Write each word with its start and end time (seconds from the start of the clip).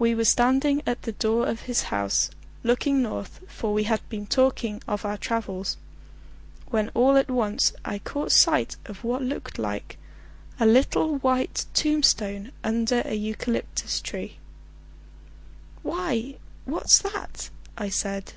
We 0.00 0.16
were 0.16 0.24
standing 0.24 0.82
at 0.84 1.02
the 1.02 1.12
door 1.12 1.46
of 1.46 1.60
his 1.70 1.82
house, 1.82 2.28
looking 2.64 3.02
north, 3.02 3.38
for 3.46 3.72
we 3.72 3.84
had 3.84 4.00
been 4.08 4.26
talking 4.26 4.82
of 4.88 5.04
our 5.04 5.16
travels, 5.16 5.76
when 6.70 6.88
all 6.88 7.16
at 7.16 7.30
once 7.30 7.72
I 7.84 8.00
caught 8.00 8.32
sight 8.32 8.74
of 8.86 9.04
what 9.04 9.22
looked 9.22 9.56
like 9.56 9.96
a 10.58 10.66
little 10.66 11.18
white 11.18 11.66
tombstone 11.72 12.50
under 12.64 13.02
a 13.04 13.14
eucalyptus 13.14 14.00
tree. 14.00 14.38
"Why, 15.84 16.34
what's 16.64 16.98
that?" 17.02 17.50
I 17.78 17.90
said. 17.90 18.32